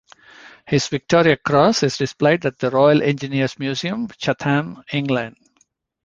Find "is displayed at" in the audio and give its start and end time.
1.83-2.57